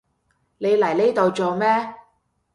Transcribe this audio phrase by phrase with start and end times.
[0.57, 1.67] 你嚟呢度做咩？